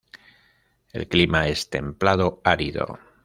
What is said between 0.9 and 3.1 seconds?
El clima es templado-árido.